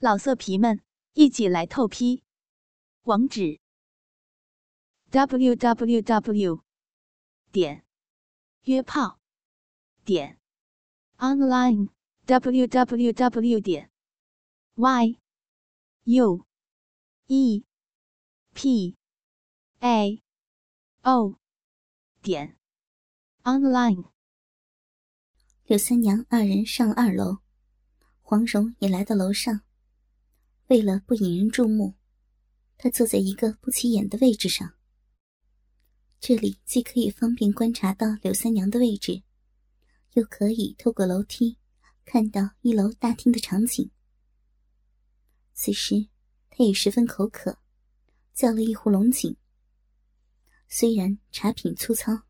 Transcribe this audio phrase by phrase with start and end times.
[0.00, 0.80] 老色皮们，
[1.14, 2.22] 一起来透批！
[3.02, 3.58] 网址
[5.10, 6.62] ：w w w
[7.50, 7.84] 点
[8.62, 9.18] 约炮
[10.04, 10.38] 点
[11.16, 11.88] online
[12.26, 13.90] w w w 点
[14.76, 15.18] y
[16.04, 16.46] u
[17.26, 17.64] e
[18.54, 18.96] p
[19.80, 20.22] a
[21.02, 21.40] o
[22.22, 22.56] 点
[23.42, 24.12] online。
[25.64, 27.38] 柳三娘二人上二楼，
[28.22, 29.67] 黄蓉也来到楼上。
[30.68, 31.94] 为了不引人注目，
[32.76, 34.74] 他坐在一个不起眼的位置上。
[36.20, 39.22] 这里既可以方便观察到柳三娘的位置，
[40.12, 41.56] 又可以透过楼梯
[42.04, 43.90] 看到一楼大厅的场景。
[45.54, 46.08] 此时，
[46.50, 47.58] 他也十分口渴，
[48.34, 49.34] 叫了一壶龙井。
[50.68, 52.24] 虽然茶品粗糙，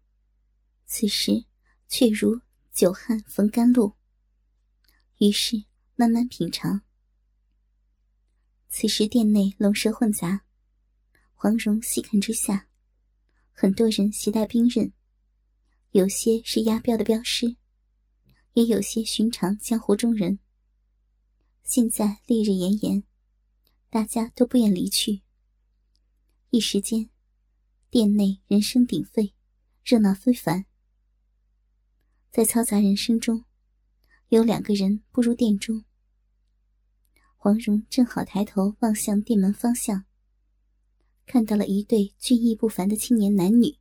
[0.87, 1.45] 此时
[1.89, 2.41] 却如
[2.73, 3.95] 久旱逢甘露。
[5.19, 5.65] 于是
[5.97, 6.83] 慢慢品尝。
[8.69, 10.45] 此时店内龙蛇混杂，
[11.35, 12.69] 黄蓉细看之下，
[13.53, 14.93] 很多人携带兵刃，
[15.93, 17.57] 有些是押镖的镖师，
[18.53, 20.39] 也有些寻常江湖中人。
[21.65, 23.03] 现在烈日炎炎，
[23.89, 25.23] 大家都不愿离去。
[26.51, 27.09] 一时间，
[27.91, 29.35] 店内人声鼎沸，
[29.83, 30.67] 热闹非凡。
[32.31, 33.45] 在嘈杂人声中，
[34.29, 35.85] 有两个人步入店中。
[37.41, 40.05] 黄蓉正好抬头望向店门方向，
[41.25, 43.79] 看到了一对俊逸不凡的青年男女，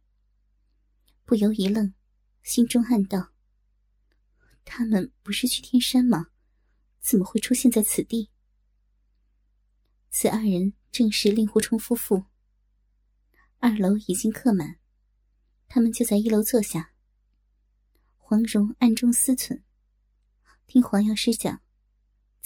[1.26, 1.92] 不由一愣，
[2.44, 3.34] 心中暗道
[4.64, 6.28] ：“他们不是去天山吗？
[7.00, 8.30] 怎么会出现在此地？”
[10.12, 12.26] 此二人正是令狐冲夫妇。
[13.58, 14.78] 二楼已经客满，
[15.68, 16.94] 他们就在一楼坐下。
[18.18, 19.64] 黄蓉暗中思忖，
[20.68, 21.60] 听黄药师讲。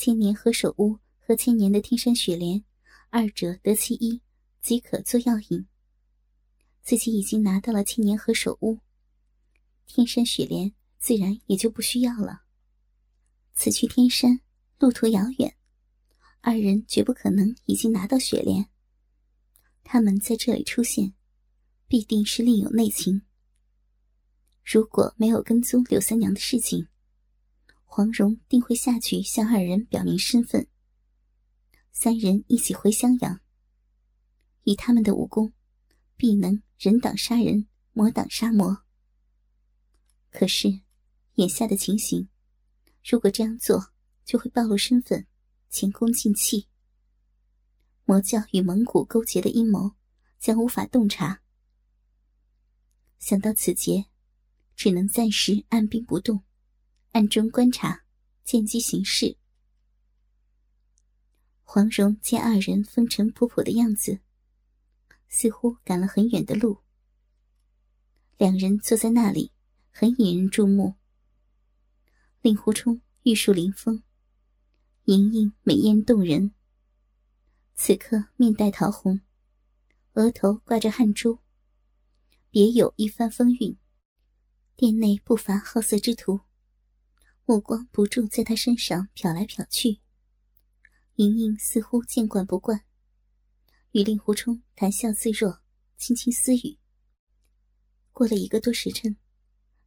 [0.04, 2.64] 千年何首乌和千年的天山雪莲，
[3.12, 4.20] 二者得其一，
[4.60, 5.68] 即可做药引。
[6.82, 8.80] 自己已经拿到了千年何首乌，
[9.86, 12.42] 天山雪莲自然也就不需要了。
[13.54, 14.42] 此去天山，
[14.80, 15.56] 路途遥远，
[16.40, 18.66] 二人绝不可能已经拿到雪莲。
[19.84, 21.14] 他们在这里出现，
[21.88, 23.22] 必定是另有内情。
[24.66, 26.88] 如果没有跟踪柳三娘的事情，
[27.94, 30.66] 黄蓉定会下去向二人表明身份。
[31.92, 33.42] 三人一起回襄阳。
[34.64, 35.52] 以他们的武功，
[36.16, 38.86] 必能人挡杀人，魔挡杀魔。
[40.30, 40.80] 可是，
[41.34, 42.30] 眼下的情形，
[43.04, 43.92] 如果这样做，
[44.24, 45.28] 就会暴露身份，
[45.70, 46.70] 前功尽弃。
[48.06, 49.96] 魔教与蒙古勾结的阴谋，
[50.40, 51.42] 将无法洞察。
[53.20, 54.06] 想到此节，
[54.78, 56.42] 只能暂时按兵不动。
[57.14, 58.06] 暗中观察，
[58.46, 59.36] 见机行事。
[61.62, 64.22] 黄蓉见二人风尘仆仆的样子，
[65.28, 66.78] 似乎赶了很远的路。
[68.38, 69.52] 两人坐在那里，
[69.92, 70.96] 很引人注目。
[72.42, 74.02] 令狐冲玉树临风，
[75.04, 76.54] 莹莹美艳动人。
[77.76, 79.20] 此刻面带桃红，
[80.14, 81.40] 额头挂着汗珠，
[82.50, 83.78] 别有一番风韵。
[84.78, 86.40] 店内不乏好色之徒。
[87.46, 90.00] 目光不住在他身上瞟来瞟去，
[91.16, 92.86] 莹莹似乎见惯不惯，
[93.92, 95.62] 与令狐冲谈笑自若，
[95.98, 96.78] 轻轻私语。
[98.14, 99.18] 过了一个多时辰，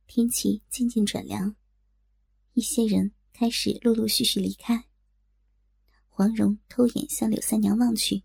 [0.06, 1.56] 天气渐渐转凉，
[2.53, 4.87] 一些人开始陆陆续续离开。
[6.09, 8.25] 黄蓉偷眼向柳三娘望去，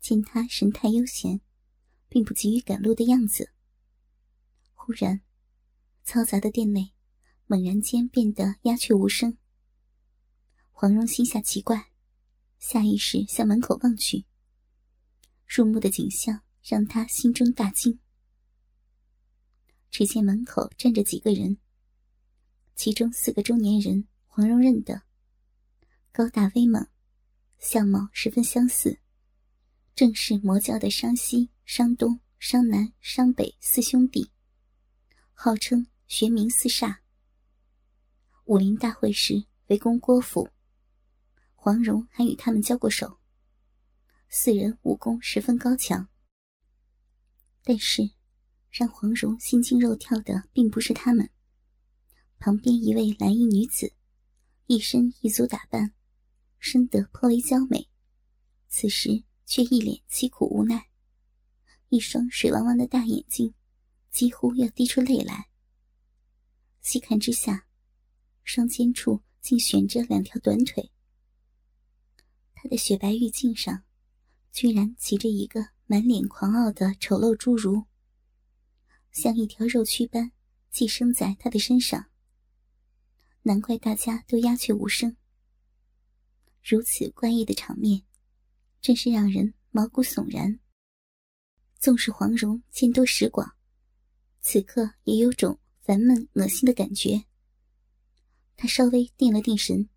[0.00, 1.40] 见她神态悠闲，
[2.08, 3.52] 并不急于赶路的样子。
[4.74, 5.22] 忽然，
[6.04, 6.92] 嘈杂的店内。
[7.50, 9.38] 猛然间变得鸦雀无声。
[10.70, 11.90] 黄蓉心下奇怪，
[12.58, 14.26] 下意识向门口望去。
[15.46, 17.98] 入目的景象让她心中大惊。
[19.90, 21.56] 只见门口站着几个人，
[22.76, 25.04] 其中四个中年人，黄蓉认得，
[26.12, 26.86] 高大威猛，
[27.58, 29.00] 相貌十分相似，
[29.94, 34.30] 正是魔教的商西、商东、商南、商北四兄弟，
[35.32, 36.98] 号称玄冥四煞。
[38.48, 40.48] 武林大会时围攻郭府，
[41.54, 43.18] 黄蓉还与他们交过手。
[44.30, 46.08] 四人武功十分高强，
[47.62, 48.10] 但是
[48.70, 51.28] 让黄蓉心惊肉跳的并不是他们。
[52.38, 53.92] 旁边一位蓝衣女子，
[54.64, 55.92] 一身异族打扮，
[56.58, 57.90] 生得颇为娇美，
[58.66, 60.88] 此时却一脸凄苦无奈，
[61.90, 63.52] 一双水汪汪的大眼睛，
[64.10, 65.50] 几乎要滴出泪来。
[66.80, 67.67] 细看之下。
[68.48, 70.90] 双肩处竟悬着两条短腿，
[72.54, 73.84] 他的雪白玉颈上，
[74.52, 77.84] 居然骑着一个满脸狂傲的丑陋侏儒，
[79.12, 80.32] 像一条肉蛆般
[80.70, 82.08] 寄生在他的身上。
[83.42, 85.14] 难怪大家都鸦雀无声。
[86.62, 88.02] 如此怪异的场面，
[88.80, 90.58] 真是让人毛骨悚然。
[91.78, 93.54] 纵使黄蓉见多识广，
[94.40, 97.27] 此刻也有种烦闷恶心的感觉。
[98.60, 99.88] 他稍微定了定神，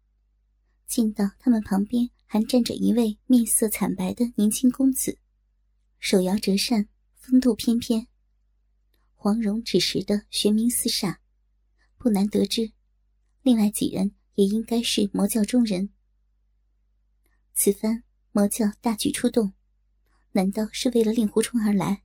[0.85, 5.17] 见到他们旁边还站着一位面色惨白的年轻公子，
[5.97, 8.05] 手摇折扇，风度翩翩。
[9.15, 11.17] 黄蓉此时的玄冥四煞，
[11.97, 12.71] 不难得知，
[13.41, 15.89] 另外几人也应该是魔教中人。
[17.55, 19.53] 此番魔教大举出动，
[20.33, 22.03] 难道是为了令狐冲而来？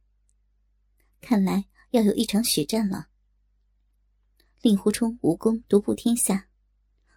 [1.21, 3.11] 看来要有一场血战了。
[4.67, 6.49] 令狐冲武功独步天下，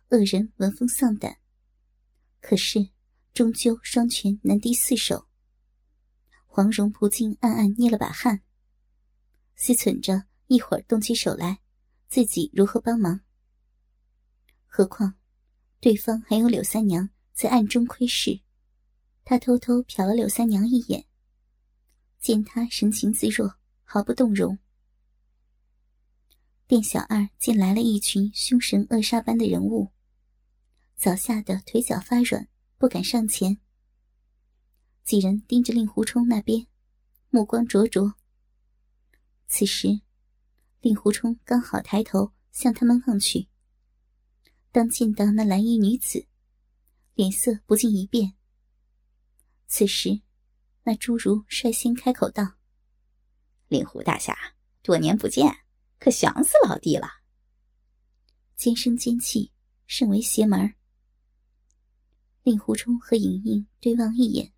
[0.10, 1.40] 恶人闻风丧胆。
[2.42, 2.92] 可是
[3.34, 5.26] 终究双拳难敌四手。
[6.46, 8.44] 黄蓉不禁暗暗捏了把汗，
[9.56, 11.60] 思忖着一会儿动起手来，
[12.08, 13.22] 自己如何帮忙？
[14.68, 15.16] 何况
[15.80, 17.10] 对方还有柳三娘。
[17.34, 18.42] 在暗中窥视，
[19.24, 21.08] 他偷偷瞟了柳三娘一眼，
[22.20, 24.60] 见她神情自若，毫不动容。
[26.70, 29.92] 店小二见来了一群凶神恶煞般的人物，
[30.96, 33.58] 早吓得腿脚发软，不敢上前。
[35.04, 36.68] 几人盯着令狐冲那边，
[37.32, 38.14] 目光灼灼。
[39.48, 40.02] 此时，
[40.80, 43.48] 令狐冲刚好抬头向他们望去，
[44.72, 46.28] 当见到那蓝衣女子。
[47.16, 48.36] 脸色不禁一变。
[49.66, 50.22] 此时，
[50.84, 52.58] 那侏儒率先开口道
[53.68, 54.38] ：“令狐大侠，
[54.84, 55.52] 多年不见，
[56.00, 57.08] 可想死老弟了。”
[58.56, 59.52] 尖声尖气，
[59.86, 60.74] 甚为邪门。
[62.44, 64.52] 令狐冲和莹莹对望一眼，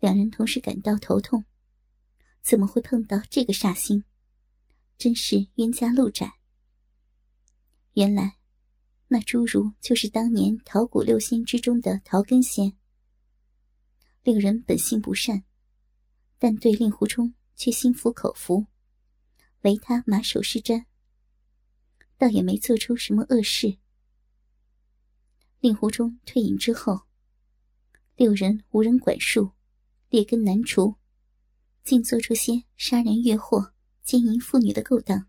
[0.00, 1.44] 两人同时感到头痛。
[2.42, 4.04] 怎么会碰到这个煞星？
[4.98, 6.34] 真是冤家路窄。
[7.94, 8.38] 原来。
[9.08, 12.72] 那侏儒就是当年桃谷六仙之中的桃根仙。
[14.22, 15.44] 六人本性不善，
[16.38, 18.66] 但对令狐冲却心服口服，
[19.62, 20.84] 唯他马首是瞻，
[22.18, 23.78] 倒也没做出什么恶事。
[25.60, 27.02] 令狐冲退隐之后，
[28.16, 29.52] 六人无人管束，
[30.08, 30.96] 劣根难除，
[31.82, 35.28] 竟做出些杀人越货、奸淫妇女的勾当。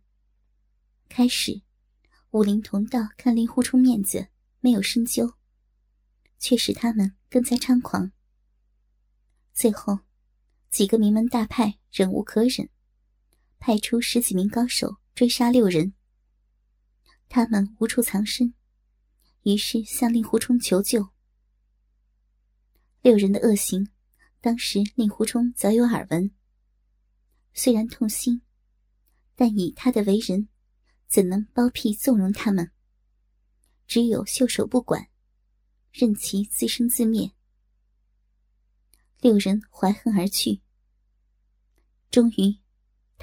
[1.09, 1.61] 开始。
[2.31, 4.27] 武林同道看令狐冲面子，
[4.59, 5.35] 没有深究，
[6.39, 8.11] 却使他们更加猖狂。
[9.53, 9.99] 最后，
[10.71, 12.67] 几个名门大派忍无可忍，
[13.65, 15.93] 派出十几名高手追杀六人。
[17.29, 18.53] 他们无处藏身，
[19.43, 21.07] 于是向令狐冲求救。
[23.01, 23.87] 六人的恶行，
[24.41, 26.29] 当时令狐冲早有耳闻，
[27.53, 28.41] 虽然痛心，
[29.33, 30.49] 但以他的为人。
[31.07, 32.69] 怎能包庇纵容他们？
[33.87, 35.07] 只有袖手不管，
[35.91, 37.31] 任其自生自灭。
[39.21, 40.61] 六人怀恨而去。
[42.09, 42.57] 终于，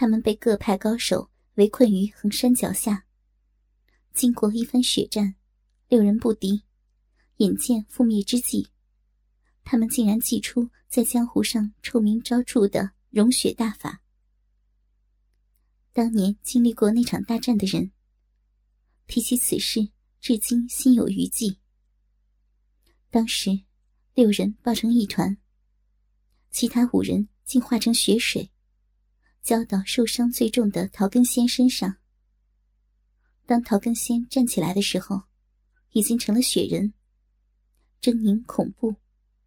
[0.01, 3.05] 他们被各派高手围困于衡山脚下。
[4.15, 5.35] 经过一番血战，
[5.89, 6.63] 六人不敌，
[7.37, 8.67] 眼见覆灭之际，
[9.63, 14.01] 他们竟然祭出在江湖上臭名昭著的融雪大法。
[15.93, 17.93] 当年经历过那场大战的人，
[19.07, 21.59] 提起此事，至今心有余悸。
[23.11, 23.51] 当时
[24.15, 25.37] 六人抱成一团，
[26.51, 28.51] 其他五人竟化成血水，
[29.43, 31.97] 浇到受伤最重的陶根仙身上。
[33.47, 35.23] 当陶根仙站起来的时候，
[35.91, 36.95] 已经成了雪人，
[38.01, 38.97] 狰狞恐怖，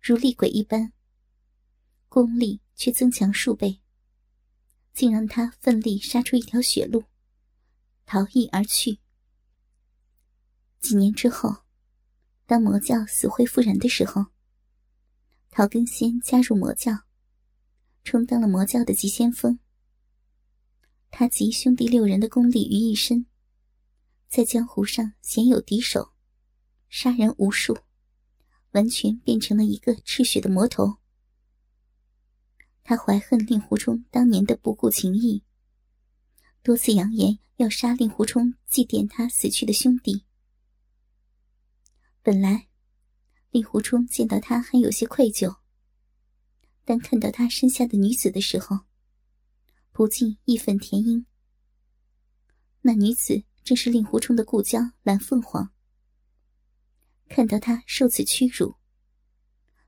[0.02, 0.92] 如厉鬼一般，
[2.10, 3.80] 功力却增强数倍。
[4.94, 7.06] 竟让他奋力杀出一条血路，
[8.06, 9.00] 逃逸而去。
[10.80, 11.64] 几年之后，
[12.46, 14.28] 当魔教死灰复燃的时候，
[15.50, 16.92] 陶根仙加入魔教，
[18.04, 19.58] 充当了魔教的急先锋。
[21.16, 23.28] 他集兄弟六人的功力于一身，
[24.28, 26.12] 在江湖上鲜有敌手，
[26.90, 27.78] 杀人无数，
[28.72, 30.98] 完全变成了一个赤血的魔头。
[32.84, 35.44] 他怀恨令狐冲当年的不顾情义，
[36.64, 40.26] 多次扬言要杀令狐冲祭奠他死去的兄弟。
[42.24, 42.70] 本来，
[43.52, 45.58] 令狐冲见到他还有些愧疚，
[46.84, 48.80] 但看到他身下的女子的时候，
[49.94, 51.26] 不禁义愤填膺。
[52.82, 55.72] 那女子正是令狐冲的故交蓝凤凰。
[57.30, 58.76] 看到他受此屈辱，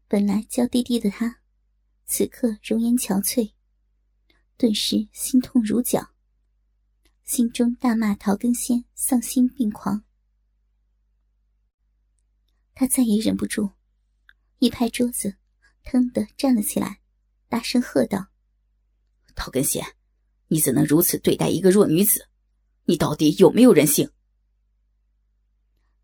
[0.07, 1.41] 本来娇滴滴的她，
[2.05, 3.53] 此刻容颜憔悴，
[4.57, 6.13] 顿时心痛如绞，
[7.24, 10.05] 心中大骂陶根仙丧心病狂。
[12.74, 13.74] 他再也忍不住，
[14.59, 15.38] 一拍桌子，
[15.83, 17.01] 腾地站了起来，
[17.47, 18.27] 大声喝道
[19.35, 19.94] ：“陶根仙，
[20.47, 22.27] 你怎能如此对待一个弱女子？
[22.85, 24.11] 你到底有没有人性？”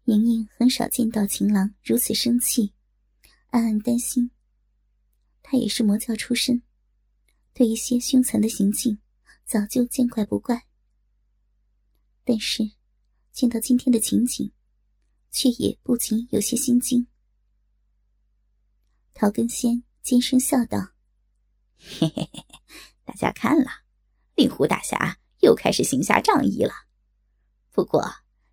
[0.05, 2.73] 莹莹很少见到情郎如此生气，
[3.51, 4.31] 暗暗担心。
[5.43, 6.63] 他也是魔教出身，
[7.53, 8.99] 对一些凶残的行径
[9.45, 10.65] 早就见怪不怪。
[12.23, 12.71] 但是，
[13.31, 14.51] 见到今天的情景，
[15.29, 17.07] 却也不禁有些心惊。
[19.13, 20.93] 陶根仙尖声笑道
[21.77, 22.45] ：“嘿嘿嘿，
[23.05, 23.69] 大家看了，
[24.41, 26.73] 令狐大侠又开始行侠仗义了。
[27.71, 28.03] 不过……”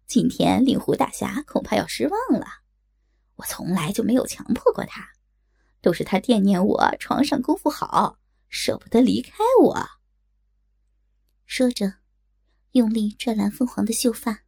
[0.07, 2.47] 今天令狐大侠恐怕要失望了，
[3.37, 5.07] 我从来就没有强迫过他，
[5.83, 8.19] 都是他惦念我床上功夫好，
[8.49, 9.87] 舍不得离开我。
[11.45, 11.97] 说着，
[12.71, 14.45] 用力拽蓝凤凰的秀发。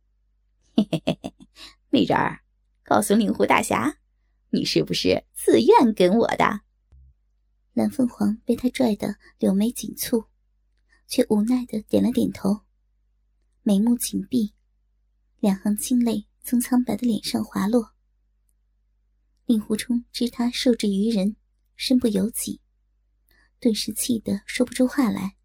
[0.74, 1.34] 嘿嘿嘿嘿，
[1.90, 2.40] 美人儿，
[2.82, 3.98] 告诉令狐大侠，
[4.48, 6.62] 你是不是自愿跟我的？
[7.74, 10.24] 蓝凤凰被他拽得柳眉紧蹙，
[11.10, 12.60] 却无奈的点了点头，
[13.62, 14.54] 眉目紧闭。
[15.40, 17.94] 两行清泪从苍白的脸上滑落。
[19.44, 21.34] 令狐冲知他受制于人，
[21.74, 22.60] 身不由己，
[23.58, 25.36] 顿时气得说不出话来。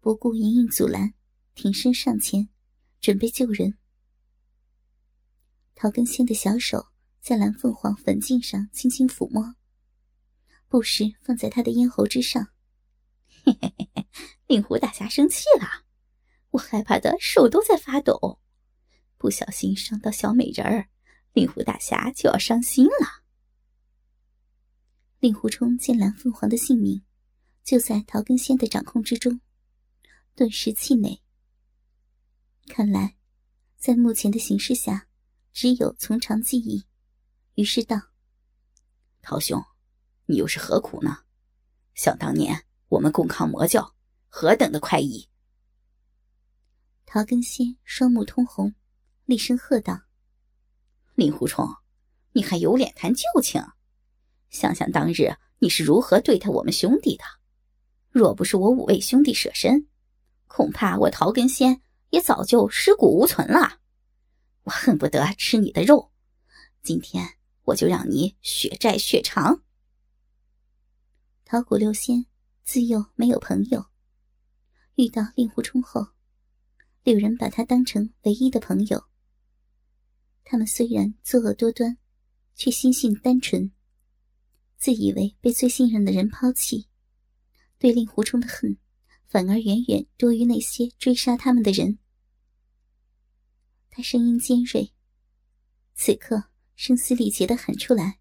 [0.00, 1.14] 不顾莹莹阻拦，
[1.54, 2.48] 挺身上前，
[3.00, 3.78] 准备救人。
[5.76, 6.88] 陶根仙的小手
[7.20, 9.54] 在蓝凤凰粉颈上轻轻抚摸，
[10.66, 12.48] 不时放在他的咽喉之上。
[13.44, 14.06] 嘿嘿嘿嘿，
[14.46, 15.84] 令狐大侠生气了，
[16.50, 18.40] 我害怕的手都在发抖。
[19.16, 20.88] 不小心伤到小美人儿，
[21.32, 23.24] 令狐大侠就要伤心了。
[25.18, 27.02] 令狐冲见蓝凤凰的性命
[27.64, 29.40] 就在陶根仙的掌控之中，
[30.34, 31.20] 顿时气馁。
[32.68, 33.16] 看来，
[33.76, 35.08] 在目前的形势下，
[35.52, 36.86] 只有从长计议。
[37.54, 38.00] 于是道
[39.20, 39.60] ：“陶兄，
[40.26, 41.24] 你又是何苦呢？
[41.94, 43.94] 想当年我们共抗魔教，
[44.28, 45.28] 何等的快意！”
[47.06, 48.74] 陶根仙双目通红。
[49.24, 50.04] 厉声喝道
[51.14, 51.68] ：“令狐冲，
[52.32, 53.62] 你还有脸谈旧情？
[54.48, 57.24] 想想当日你是如何对待我们兄弟的。
[58.08, 59.86] 若不是我五位兄弟舍身，
[60.46, 63.80] 恐怕我陶根仙也早就尸骨无存了。
[64.62, 66.10] 我恨不得吃你的肉。
[66.82, 69.62] 今天我就让你血债血偿。”
[71.44, 72.24] 桃谷六仙
[72.70, 73.86] 自幼没有朋友，
[74.96, 76.08] 遇到令狐冲后，
[77.02, 79.04] 六人把他当成唯一的朋友。
[80.44, 81.96] 他们虽然作恶多端，
[82.54, 83.72] 却心性单纯。
[84.76, 86.90] 自以为被最信任的人抛弃，
[87.78, 88.76] 对令狐冲的恨，
[89.28, 91.98] 反而远远多于那些追杀他们的人。
[93.88, 94.92] 他声音尖锐，
[95.94, 98.20] 此刻声嘶力竭的喊出来，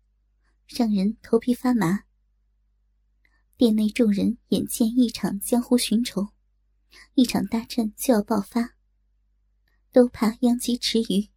[0.68, 2.07] 让人头皮发麻。
[3.58, 6.28] 殿内众人眼见一场江湖寻仇，
[7.16, 8.76] 一场大战就要爆发，
[9.92, 11.30] 都怕殃及池鱼。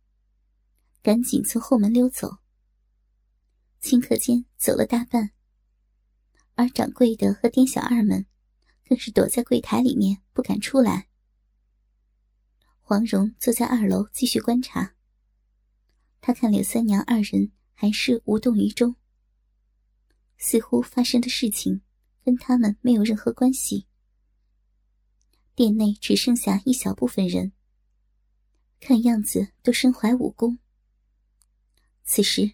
[1.03, 2.41] 赶紧从后门溜走，
[3.81, 5.31] 顷刻间走了大半。
[6.57, 8.27] 而掌柜的和店小二们，
[8.87, 11.09] 更是躲在柜台里面不敢出来。
[12.81, 14.95] 黄蓉坐在二楼继续观察。
[16.21, 18.97] 他看柳三娘二人还是无动于衷，
[20.37, 21.81] 似乎发生的事情
[22.25, 23.87] 跟他们没有任何关系。
[25.55, 27.53] 店内只剩下一小部分人，
[28.81, 30.59] 看样子都身怀武功。
[32.05, 32.53] 此时，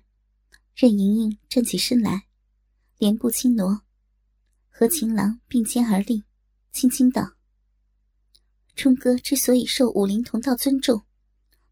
[0.75, 2.26] 任盈盈站起身来，
[2.99, 3.82] 莲步轻挪，
[4.68, 6.25] 和情郎并肩而立，
[6.73, 7.35] 轻轻道
[8.76, 11.04] ：“冲哥之所以受武林同道尊重，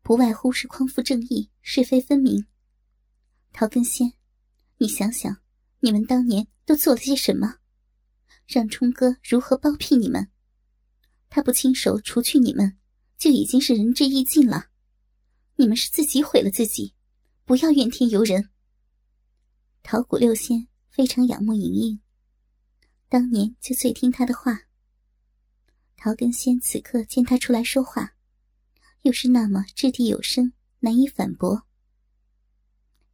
[0.02, 2.46] 不外乎是匡扶正义，是非分明。
[3.52, 4.12] 陶根仙，
[4.78, 5.36] 你想想，
[5.80, 7.58] 你们当年都做了些什么，
[8.46, 10.28] 让冲哥如何包庇你们？
[11.30, 12.78] 他不亲手除去你们，
[13.18, 14.68] 就已经是仁至义尽了。
[15.56, 16.94] 你们是自己毁了自己。”
[17.46, 18.48] 不要怨天尤人。
[19.82, 22.00] 桃谷六仙非常仰慕莹莹，
[23.10, 24.62] 当年就最听她的话。
[25.94, 28.14] 桃根仙此刻见他出来说话，
[29.02, 31.66] 又是那么掷地有声，难以反驳。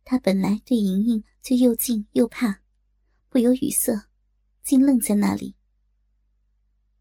[0.05, 2.63] 他本来对莹莹就又敬又怕，
[3.29, 4.10] 不由语塞，
[4.63, 5.57] 竟愣在那里。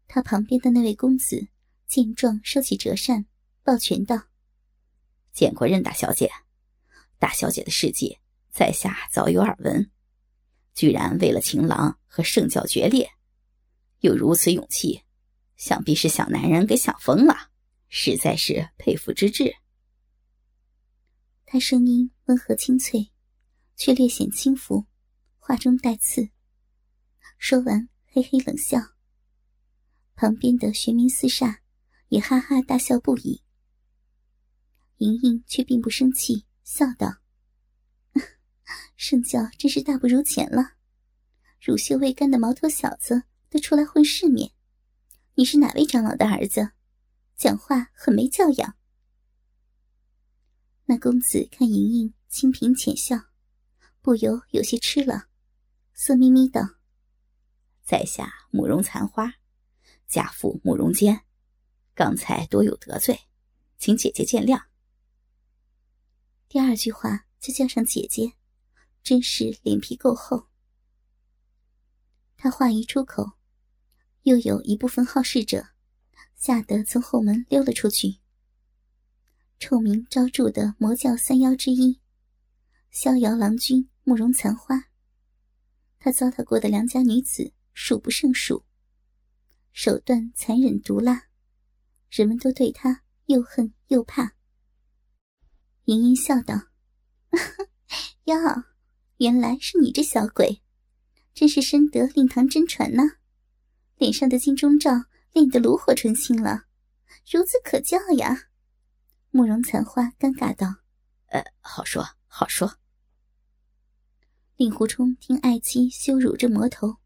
[0.06, 1.48] 他旁边的那位公子
[1.86, 3.26] 见状，收起折扇，
[3.62, 4.28] 抱拳道
[5.32, 6.30] ：“见过任大小姐。”
[7.18, 8.18] 大小姐的事迹，
[8.50, 9.90] 在下早有耳闻。
[10.72, 13.10] 居然为了情郎和圣教决裂，
[13.98, 15.02] 有如此勇气，
[15.56, 17.50] 想必是想男人给想疯了，
[17.88, 19.54] 实在是佩服之至。
[21.44, 23.10] 他声音温和清脆，
[23.76, 24.86] 却略显轻浮，
[25.38, 26.30] 话中带刺。
[27.38, 28.78] 说完，嘿嘿冷笑。
[30.14, 31.58] 旁边的玄冥四煞
[32.08, 33.42] 也哈哈大笑不已。
[34.98, 37.20] 莹莹却并不生气，笑道
[38.96, 40.74] ：“圣教真是大不如前了，
[41.60, 44.52] 乳臭未干的毛头小子都出来混世面。
[45.34, 46.72] 你是哪位长老的儿子？
[47.34, 48.76] 讲话很没教养。”
[50.84, 53.16] 那公子看莹莹清贫浅笑，
[54.02, 55.28] 不由有些吃了，
[55.94, 56.60] 色眯眯道
[57.90, 59.34] ：“在下慕容残花，
[60.06, 61.22] 家父慕容坚，
[61.92, 63.22] 刚才多有得罪，
[63.78, 64.62] 请姐姐见谅。”
[66.48, 68.34] 第二句话就叫上姐姐，
[69.02, 70.46] 真是脸皮够厚。
[72.36, 73.32] 他话一出口，
[74.22, 75.70] 又有一部分好事者
[76.36, 78.20] 吓得从后门溜了出去。
[79.58, 82.00] 臭名昭著的魔教三妖之一，
[82.92, 84.84] 逍遥郎君慕容残花，
[85.98, 88.62] 他糟蹋过的良家女子数不胜数，
[89.72, 91.28] 手段残忍毒辣，
[92.10, 94.34] 人们都对他又恨又怕。
[95.86, 96.68] 盈盈笑道
[98.24, 98.36] ：“哟，
[99.16, 100.62] 原来是你这小鬼，
[101.32, 103.16] 真是深得令堂真传呐！
[103.96, 106.66] 脸上的金钟罩练得炉火纯青了，
[107.26, 108.50] 孺子可教呀。”
[109.32, 110.82] 慕容残花尴尬道
[111.32, 112.76] ：“呃，好说好说。”
[114.56, 116.99] 令狐冲听爱妻羞辱这魔头，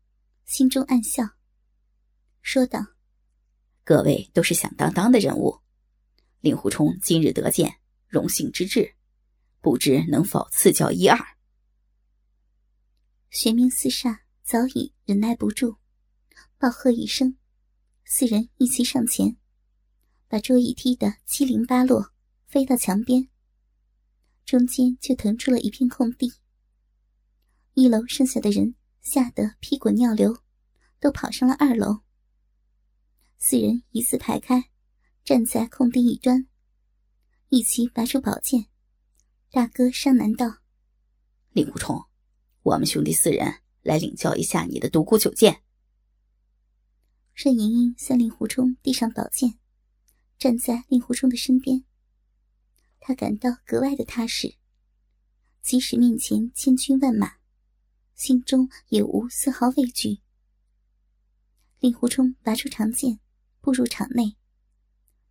[0.44, 1.24] 心中暗笑，
[2.42, 2.86] 说道
[3.84, 5.60] ：“各位都是响当当的人物，
[6.40, 8.94] 令狐冲今日得见。”荣幸之至，
[9.60, 11.18] 不知能否赐教一二？
[13.28, 15.78] 玄冥四煞早已忍耐不住，
[16.56, 17.36] 暴喝一声，
[18.04, 19.36] 四人一齐上前，
[20.28, 22.12] 把桌椅踢得七零八落，
[22.46, 23.28] 飞到墙边。
[24.44, 26.34] 中间却腾出了一片空地。
[27.72, 30.38] 一楼剩下的人吓得屁滚尿流，
[30.98, 32.00] 都跑上了二楼。
[33.36, 34.70] 四人一字排开，
[35.22, 36.48] 站在空地一端。
[37.50, 38.66] 一起拔出宝剑，
[39.50, 40.60] 大哥上南道
[41.52, 42.06] ：“令狐冲，
[42.62, 45.62] 我们兄弟四人来领教一下你的独孤九剑。”
[47.34, 49.58] 任盈盈向令狐冲递上宝剑，
[50.38, 51.84] 站在令狐冲的身边。
[53.00, 54.56] 他感到格外的踏实，
[55.60, 57.34] 即使面前千军万马，
[58.14, 60.20] 心中也无丝毫畏惧。
[61.80, 63.20] 令狐冲拔出长剑，
[63.60, 64.36] 步入场内。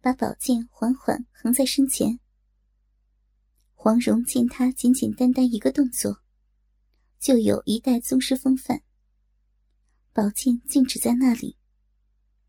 [0.01, 2.19] 把宝剑缓缓横在身前。
[3.73, 6.21] 黄蓉见他简简单单一个动作，
[7.19, 8.83] 就有一代宗师风范。
[10.11, 11.57] 宝剑静止在那里，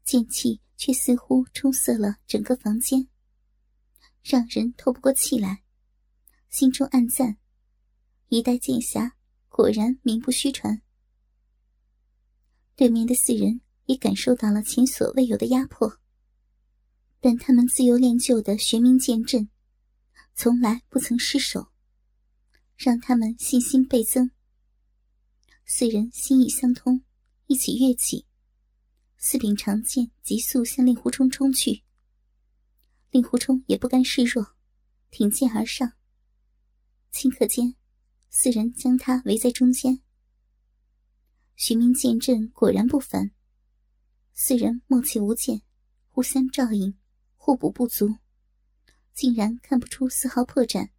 [0.03, 3.09] 剑气却似乎充塞了整个房间，
[4.25, 5.63] 让人透不过气来。
[6.51, 7.39] 心中暗赞：
[8.29, 9.14] 一代剑侠
[9.57, 10.83] 果然名不虚传。
[12.75, 16.01] 对面的四人也感受到了前所未有的压迫。
[17.21, 19.49] 但他们自由练就的玄冥剑阵，
[20.35, 21.69] 从来不曾失手，
[22.77, 24.33] 让他们信心倍增。
[25.65, 27.05] 四人心意相通，
[27.47, 28.27] 一起跃起，
[29.19, 31.85] 四柄长剑急速向令狐冲冲去。
[33.13, 34.57] 令狐冲也不甘示弱，
[35.13, 35.93] 挺剑而上。
[37.13, 37.77] 顷刻间，
[38.37, 40.01] 四人将他围在中间。
[41.55, 43.31] 玄冥剑阵果然不凡，
[44.33, 45.63] 四人默契无间，
[46.11, 46.99] 互相照应。
[47.37, 48.17] 互补不足，
[49.13, 50.91] 竟然看不出丝毫破绽，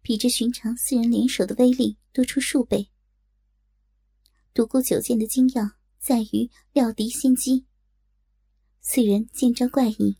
[0.00, 2.88] 比之寻常四人联手的威力多出数倍。
[4.54, 7.66] 独孤九剑的精要在于料敌先机。
[8.80, 10.18] 四人剑招怪异，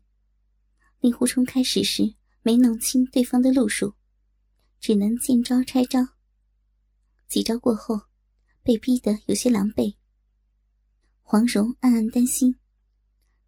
[0.98, 3.94] 令狐冲开始时没弄清对方的路数，
[4.82, 6.00] 只能见招拆招。
[7.26, 8.02] 几招过后，
[8.62, 9.96] 被逼得有些狼狈。
[11.22, 12.58] 黄蓉暗暗担心，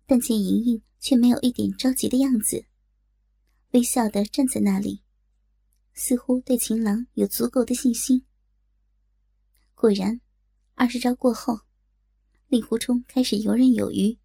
[0.06, 0.82] 但见莹莹。
[1.04, 2.64] 却没有一点着急的样子，
[3.72, 5.02] 微笑的站在那里，
[5.92, 8.24] 似乎对情郎有足够的信心。
[9.74, 10.22] 果然，
[10.72, 11.60] 二十招过后，
[12.48, 14.18] 令狐冲开始游刃有余，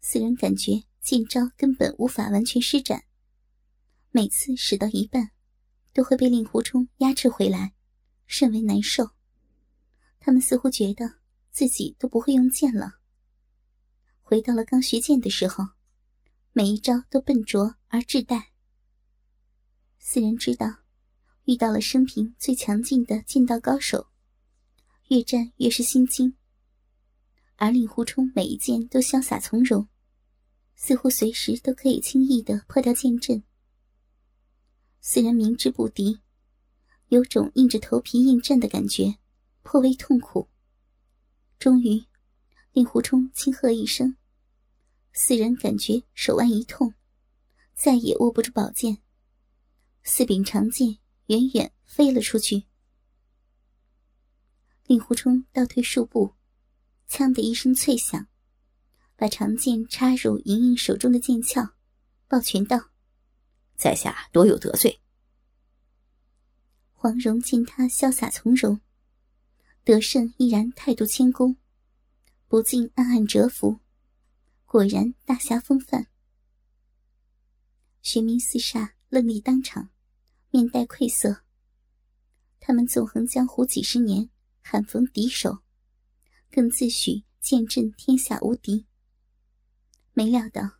[0.00, 3.04] 四人感觉剑招根本无法完全施展，
[4.10, 5.32] 每次使到一半，
[5.94, 7.72] 都会被令狐冲压制回来，
[8.26, 9.12] 甚为难受。
[10.20, 12.98] 他们似乎觉得自己都不会用剑了。
[14.20, 15.64] 回到了刚学剑的时候，
[16.52, 18.46] 每一招都笨拙而稚怠。
[19.98, 20.78] 四人知道，
[21.44, 24.08] 遇到了生平最强劲的剑道高手，
[25.08, 26.36] 越战越是心惊，
[27.56, 29.88] 而令狐冲每一剑都潇洒从容，
[30.74, 33.44] 似乎随时都可以轻易的破掉剑阵。
[35.06, 36.18] 虽然明知不敌，
[37.08, 39.18] 有种硬着头皮应战的感觉，
[39.62, 40.48] 颇为痛苦。
[41.58, 42.02] 终于，
[42.72, 44.16] 令狐冲轻喝一声，
[45.12, 46.94] 四人感觉手腕一痛，
[47.74, 49.02] 再也握不住宝剑，
[50.02, 52.64] 四柄长剑远远飞了出去。
[54.86, 56.32] 令狐冲倒退数步，
[57.10, 58.26] 锵的一声脆响，
[59.16, 61.74] 把长剑插入莹莹手中的剑鞘，
[62.26, 62.88] 抱拳道
[63.84, 65.02] ：“在下多有得罪。”
[66.96, 68.80] 黄蓉见他潇洒从容，
[69.84, 71.58] 得胜依然态度谦恭，
[72.48, 73.80] 不禁暗暗折服，
[74.64, 76.06] 果然大侠风范。
[78.00, 79.90] 玄冥四煞愣立当场，
[80.48, 81.42] 面带愧色。
[82.58, 84.30] 他们纵横江湖几十年。
[84.66, 85.58] 罕逢敌手，
[86.50, 88.86] 更自诩剑阵天下无敌。
[90.14, 90.78] 没料到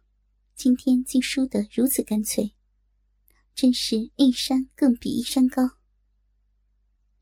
[0.55, 2.54] 今天竟输得如此干脆，
[3.55, 5.79] 真是一山更比一山高。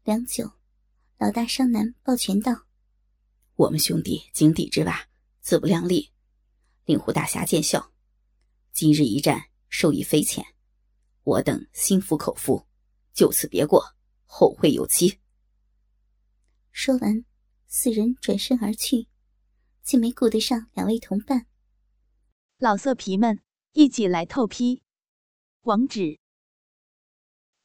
[0.03, 0.51] 良久，
[1.18, 2.66] 老大商南抱拳道
[3.55, 5.09] ：“我们兄弟井底之蛙，
[5.40, 6.11] 自不量力。
[6.87, 7.92] 令狐大侠见笑，
[8.73, 10.45] 今日一战受益匪浅，
[11.23, 12.66] 我等心服口服，
[13.12, 15.21] 就此别过，后会有期。”
[16.73, 17.25] 说完，
[17.66, 19.07] 四人转身而去，
[19.83, 21.47] 竟没顾得上两位同伴。
[22.57, 23.42] 老色皮们，
[23.73, 24.83] 一起来透批！
[25.62, 26.18] 网址